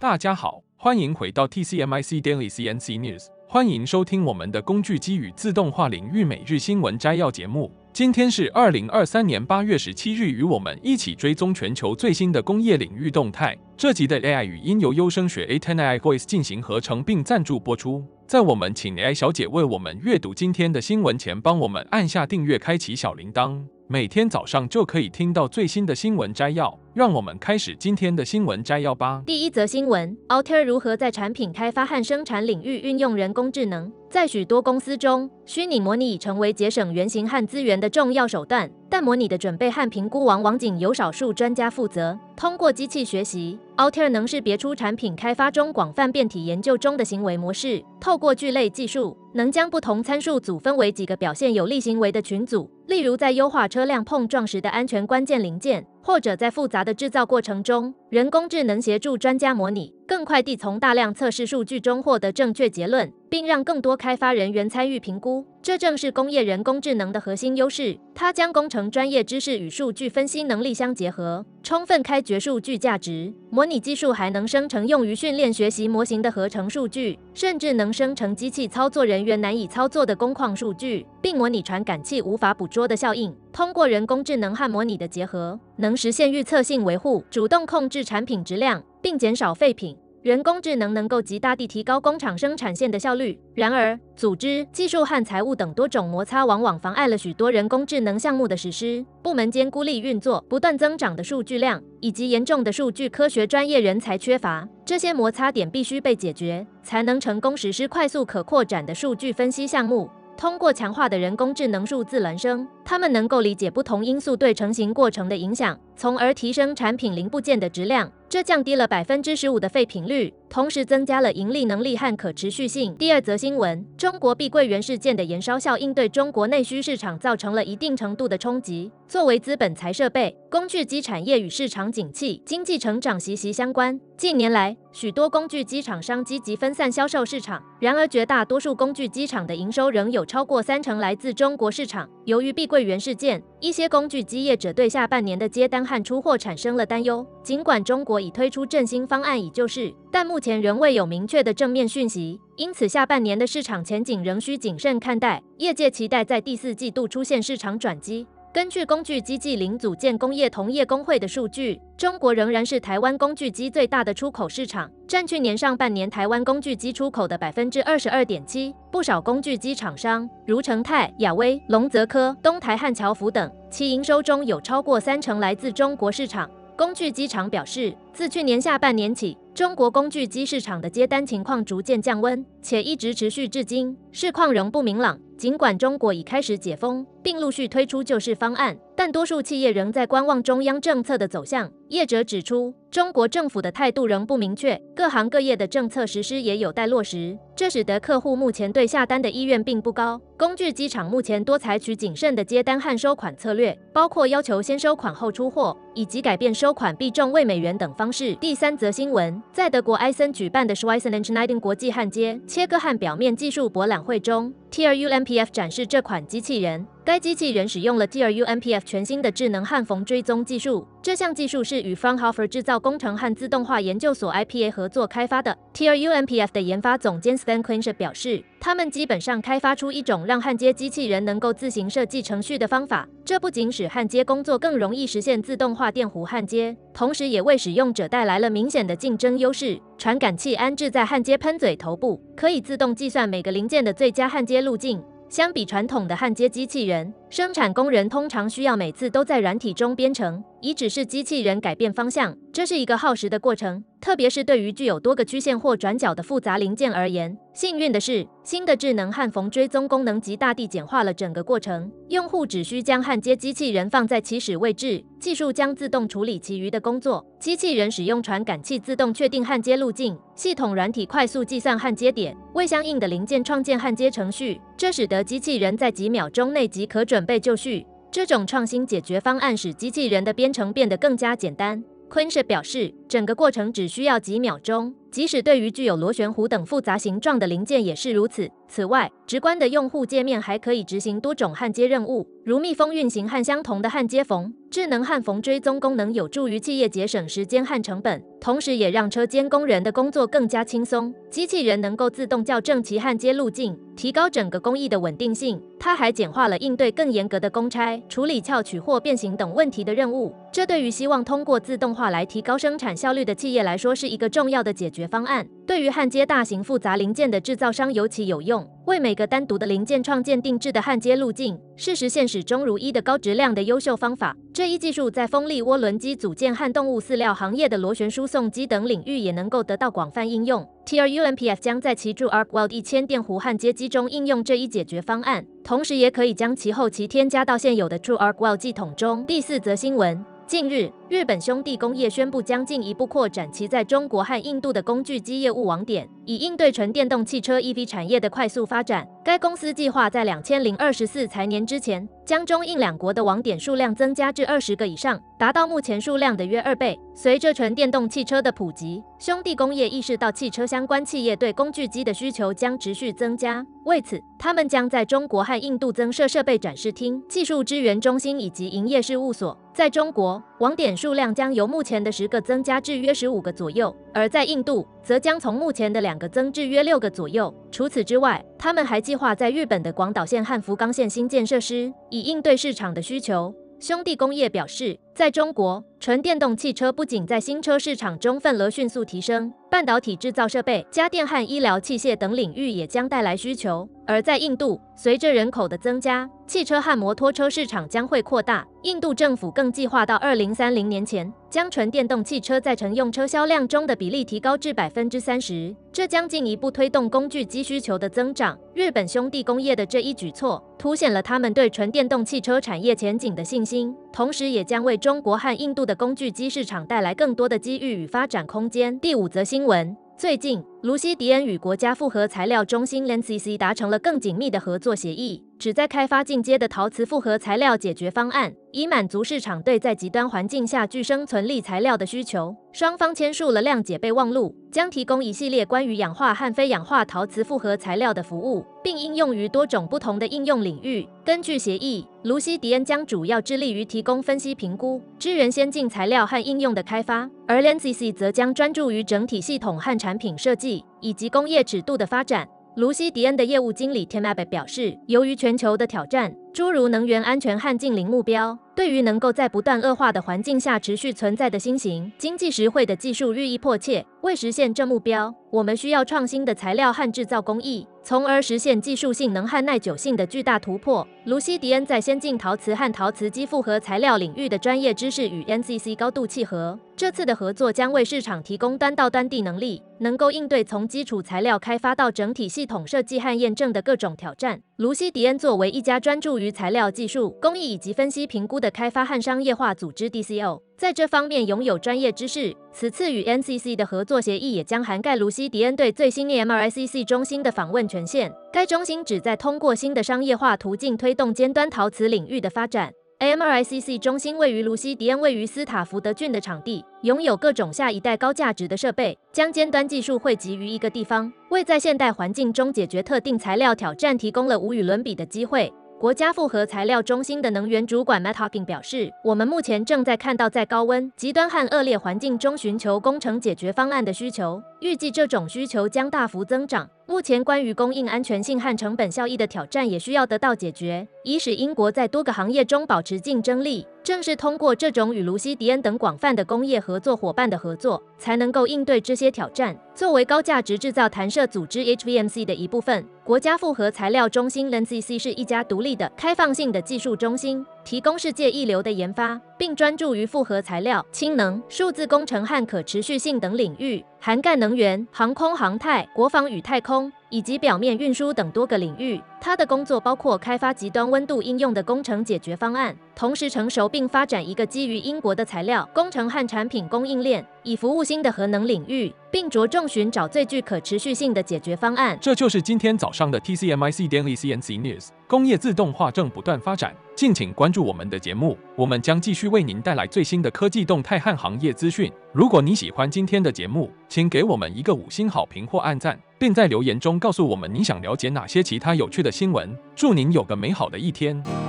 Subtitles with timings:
[0.00, 7.68] 大家好，欢迎回到 TCMIC Daily CNC News，欢迎收听我们的工具机与自动化领域每日新闻摘要节目。
[7.92, 13.58] 今天是二零二三年八月十七日，与我们一起追踪全球最新的工业领域动态。
[13.76, 18.04] 这集的 AI 语音由优声学 A10 AI Voice 进行合成并赞助播出。
[18.24, 23.64] 在我们请 AI 小姐为我们阅读今天的新闻前，帮我们按下订阅，开启小铃铛。
[23.90, 29.22] 每天早上就可以听到最新的新闻摘要，让我们开始今天的新闻摘要吧。
[29.24, 33.90] 第一则新闻：Altair 如何在产品开发和生产领域运用人工智能？
[34.10, 42.18] 在许多公司中，虚拟模拟已成为节省原型和资源的重要手段，但模拟的准备和评估往往仅由少数专家负责。
[42.34, 52.70] 通过机器学习，Altair 能识别出产品开发中广泛变体研究中的行为模式，透过聚类技术，能将不同参数组分为几个表现有利行为的群组。
[52.86, 65.44] 例如，在优化车辆碰撞时的安全关键零件，或者在复杂的制造过程中，人工智能协助专家模拟，更快地从大量测试数据中获得正确结论，并让更多开发人员参与评估。
[65.68, 67.94] 这正是工业人工智能的核心优势。
[68.14, 73.30] 它将工程专业知识与数据分析能力相结合，充分开掘数据价值。
[73.50, 83.36] 模拟技术还能生成用于训练学习模型的合成数据，甚至能生成机器操作人员难以操作的工况数据，并模拟传感器无法捕捉的效应。
[83.52, 89.94] 通过人工智能和模拟的结合，能实现预测性维护，主动控制产品质量，并减少废品。
[90.22, 93.38] 人工智能能够极大地提高工厂生产线的效率。
[93.54, 99.04] 然而，组织、技术和财务等多种摩擦往往妨碍了许多人工智能项目的实施。
[99.22, 110.10] 部门间孤立运作、不断增长的数据量以及严重的数据科学专业人才缺乏，这些摩擦点必须被解决，才能成功实施快速可扩展的数据分析项目。
[110.36, 118.12] 通过强化的人工智能数字孪生，他们能够理解不同因素对成型过程的影响，从而提升产品零部件的质量。
[118.30, 122.94] 这降低了百分之十五的废品率，同时增加了盈利能力和可持续性。
[122.96, 128.92] 第二则新闻：中国碧桂园事件的延烧效应对中国内需市场造成了一定程度的冲击。
[129.08, 133.98] 作为资本财设备，工具机产业与市场景气、经济成长息息相关。
[134.18, 142.06] 近年来，许多工具机厂商积极分散销售市场，然而绝大多数工具机厂的营收仍有超过三成来自中国市场。
[142.26, 147.26] 由于碧桂园事件，一些工具机业者对下半年的接单 和出货产生了担忧。
[147.42, 155.42] 尽管中国已推出振兴方案以救市，但目前仍未有明确的正面讯息，因此下半年的市场前景仍需谨慎看待。
[155.56, 158.26] 业界期待在第四季度出现市场转机。
[158.58, 168.74] 根据工具机暨零组件工业同业公会的数据，中国仍然是台湾工具机最大的出口市场，占去年上半年台湾工具机出口的百分之二十二点七。
[168.90, 176.50] 不少工具机厂商，如成泰、亚威、龙泽科、东台和乔福等，其营收中有超过三成来自中国市场。
[176.76, 185.18] 工具机厂表示，自去年下半年起，中国工具机市场的接单情况逐渐降温，且一直持续至今，市况仍不明朗。
[185.36, 191.70] 尽管中国已开始解封，并陆续推出救市方案，但多数企业仍在观望中央政策的走向。
[191.90, 200.20] 业者指出，中国政府的态度仍不明确，各行各业的政策实施也有待落实，这使得客户目前对下单的意愿并不高。
[200.36, 208.34] 工具机厂目前多采取谨慎的接单和收款策略，包括要求先收款后出货，以及改变收款比重为美元等方式。
[208.34, 216.86] 第三则新闻，在德国埃森举办的 Schweissen&Schneiden 国际焊接、切割焊表面技术博览会中，TRU MPF 展示这款机器人。
[217.08, 220.86] 该机器人使用了 TRU MPF 全新的智能焊缝追踪技术。
[221.00, 225.56] 这项技术是与 Fraunhofer 制造工程和自动化研究所 IPA 合作开发的。
[225.72, 233.08] TRU MPF 的研发总监 Stan Quinsher 表示，他们基本上开发出一种让焊接机器人能够自行设计程序的方法。
[233.24, 239.80] 这不仅使焊接工作更容易实现自动化电弧焊接，同时也为使用者带来了明显的竞争优势。
[239.96, 245.02] 传感器安置在焊接喷嘴头部，可以自动计算每个零件的最佳焊接路径。
[245.28, 252.34] 相比传统的焊接机器人，生产工人通常需要每次都在软体中编程，以指示机器人改变方向。
[252.50, 257.36] 这是一个耗时的过程，特别是对于具有多个曲线或转角的复杂零件而言。
[257.52, 261.90] 幸运的是，新的智能焊缝追踪功能极大地简化了整个过程。
[262.08, 267.24] 用户只需将焊接机器人放在起始位置，技术将自动处理其余的工作。
[267.38, 274.60] 机器人使用传感器自动确定焊接路径，系统软体快速计算焊接点，为相应的零件创建焊接程序。
[274.76, 277.84] 这使得机器人在几秒钟内即可准准备就绪。
[278.12, 281.82] 这种创新解决方案使机器人的编程变得更加简单。
[282.08, 288.48] 昆士表示，整个过程只需要几秒钟，即使对于具有螺旋弧等复杂形状的零件也是如此。
[288.68, 294.54] 此外，直观的用户界面还可以执行多种焊接任务，如密封运行和相同的焊接缝。
[294.70, 301.12] 智能焊缝追踪功能有助于企业节省时间和成本，同时也让车间工人的工作更加轻松。
[301.30, 305.58] 机器人能够自动校正其焊接路径，提高整个工艺的稳定性。
[305.80, 310.34] 它还简化了应对更严格的公差、处理翘曲或变形等问题的任务。
[310.52, 315.48] 这对于希望通过自动化来提高生产效率的企业来说，是一个重要的解决方案。
[315.66, 318.57] 对于焊接大型复杂零件的制造商尤其有用。
[318.86, 324.36] 为每个单独的零件创建定制的焊接路径，是实现始终如一的高质量的优秀方法。
[324.52, 330.66] 这一技术在风力涡轮机组件和动物饲料行业的螺旋输送机等领域也能够得到广泛应用。
[330.86, 339.24] TRUMPF 将在其 TrueArc-Weld 一千电弧焊接机中应用这一解决方案，同时也可以将其后期添加到现有的 TrueArc-Weld 系统中。
[339.26, 340.24] 第四则新闻。
[340.46, 349.08] 近日，日本兄弟工业宣布将进一步扩展其在中国和印度的工具机业务网点，以应对纯电动汽车 EV 产业的快速发展。
[349.24, 356.98] 该公司计划在两千零二十四财年之前，将中印两国的网点数量增加至二十个以上，达到目前数量的约二倍。
[357.14, 363.64] 随着纯电动汽车的普及，兄弟工业意识到汽车相关企业对工具机的需求将持续增加。
[363.84, 369.58] 为此，他们将在中国和印度增设设备展示厅、技术支援中心以及营业事务所。
[369.74, 377.54] 在中国，网点数量将由目前的十个增加至约十五个左右；而在印度，则将从目前的两个增至约六个左右。
[377.70, 383.54] 除此之外，他们还计划在日本的广岛县和福冈县新建设施，以应对市场的需求。
[383.78, 393.88] 兄弟工业表示，在中国，纯电动汽车不仅在新车市场中份额迅速提升，半导体制造设备、家电和医疗器械等领域也将带来需求。
[394.06, 398.64] 而在印度，随着人口的增加，汽车和摩托车市场将会扩大。
[398.84, 408.56] 印度政府更计划到二零三零年前，将纯电动汽车在乘用车销量中的比例提高至百分之三十，这将进一步推动工具机需求的增长。
[408.72, 418.98] 日本兄弟工业的这一举措，凸显了他们对纯电动汽车产业前景的信心，同时也将为中国和印度的工具机市场带来更多的机遇与发展空间。
[418.98, 432.54] 第五则新闻，最近，卢西迪恩与国家复合材料中心 （NCC） 达成了更紧密的合作协议，旨在开发进阶的陶瓷复合材料解决方案，以满足市场对在极端环境下具生存力材料的需求。
[432.70, 441.04] 双方签署了谅解备忘录，将提供一系列关于氧化和非氧化陶瓷复合材料的服务，并应用于多种不同的应用领域。
[441.24, 450.67] 根据协议，卢西迪恩将主要致力于提供分析评估，支援先进材料和应用的开发，而 NCC 则将专注于整体系统和产品设计
[451.00, 452.48] 以及工业尺度的发展。
[452.76, 464.04] 卢西迪恩的业务经理 Tim Abbe 表示，由于全球的挑战，诸如能源安全和净零目标，对于能够在不断恶化的环境下持续存在的新型、经济实惠的技术日益迫切。
[464.22, 471.06] 为实现这目标，我们需要创新的材料和制造工艺，从而实现技术性能和耐久性的巨大突破。
[471.26, 476.76] 卢西迪恩在先进陶瓷和陶瓷基复合材料领域的专业知识与 NCC 高度契合。
[476.96, 484.62] 这次的合作将为市场提供端到端地能力，能够应对从基础材料开发到整体系统设计和验证的各种挑战。
[484.78, 490.62] 卢西迪恩作为一家专注于材料技术、工艺以及分析评估的开发和商业化组织 DCO。
[490.76, 492.54] 在这方面拥有专业知识。
[492.72, 498.32] 此次与 NCC 的合作协议也将涵盖卢西迪恩对最新 MRICC 中心的访问权限。
[498.52, 502.92] 该中心旨在通过新的商业化途径推动尖端陶瓷领域的发展。
[503.20, 515.72] AMRICC 中心位于卢西迪恩位于斯塔福德郡的场地，拥有各种下一代高价值的设备，将尖端技术汇集于一个地方，为在现代环境中解决特定材料挑战提供了无与伦比的机会。
[515.98, 526.88] 国家复合材料中心的能源主管 Matt Hocking 表示：“我们目前正在看到在高温、极端和恶劣环境中寻求工程解决方案的需求，预计这种需求将大幅增长。
[527.06, 539.78] 目前关于供应安全性和成本效益的挑战也需要得到解决，以使英国在多个行业中保持竞争力。”正是通过这种与卢西迪恩等广泛的工业合作伙伴的合作，才能够应对这些挑战。
[539.94, 557.10] 作为高价值制造弹射组织 HVMC 的一部分，国家复合材料中心 LNCC 是一家独立的、开放性的技术中心，提供世界一流的研发，并专注于复合材料、氢能、数字工程和可持续性等领域，涵盖能源、航空航太、国防与太空。
[557.30, 559.20] 以及表面运输等多个领域。
[559.40, 572.18] 他的工作包括开发极端温度应用的工程解决方案，同时成熟并发展一个基于英国的材料工程和产品供应链，以服务新的核能领域，并着重寻找最具可持续性的解决方案。
[572.20, 575.08] 这就是今天早上的 TCMIC Daily CNC News。
[575.28, 582.10] 工业自动化正不断发展，敬请关注我们的节目，我们将继续为您带来最新的科技动态和行业资讯。
[582.32, 589.76] 如果你喜欢今天的节目，请给我们一个五星好评或按赞，并在留言中告诉我们你想了解哪些其他有趣的新闻。
[589.96, 591.67] 祝您有个美好的一天。